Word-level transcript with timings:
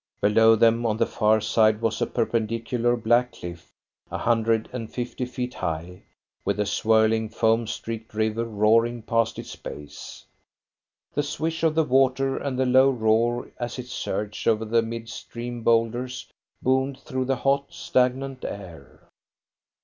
Below 0.19 0.55
them 0.55 0.83
on 0.83 0.97
the 0.97 1.05
far 1.05 1.39
side 1.39 1.79
was 1.79 2.01
a 2.01 2.07
perpendicular 2.07 2.95
black 2.97 3.33
cliff, 3.33 3.71
a 4.09 4.17
hundred 4.17 4.67
and 4.73 4.91
fifty 4.91 5.27
feet 5.27 5.53
high, 5.53 6.01
with 6.43 6.57
the 6.57 6.65
swirling, 6.65 7.29
foam 7.29 7.67
streaked 7.67 8.15
river 8.15 8.43
roaring 8.43 9.03
past 9.03 9.37
its 9.37 9.55
base. 9.55 10.25
The 11.13 11.21
swish 11.21 11.61
of 11.61 11.75
the 11.75 11.83
water 11.83 12.35
and 12.35 12.57
the 12.57 12.65
low 12.65 12.89
roar 12.89 13.51
as 13.59 13.77
it 13.77 13.85
surged 13.89 14.47
over 14.47 14.65
the 14.65 14.81
mid 14.81 15.07
stream 15.07 15.61
boulders 15.61 16.25
boomed 16.63 16.97
through 16.97 17.25
the 17.25 17.35
hot, 17.35 17.65
stagnant 17.69 18.43
air. 18.43 19.03